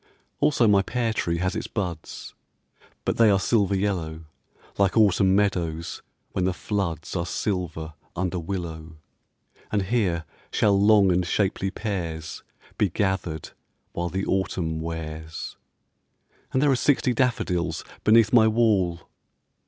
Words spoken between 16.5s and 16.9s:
And there are